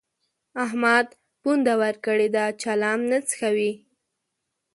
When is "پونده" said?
1.41-1.73